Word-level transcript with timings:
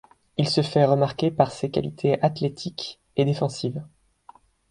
Il 0.37 0.49
se 0.49 0.61
fait 0.63 0.83
remarquer 0.85 1.29
par 1.29 1.51
ses 1.51 1.69
qualités 1.69 2.19
athlétiques 2.23 2.99
et 3.17 3.23
défensives. 3.23 3.83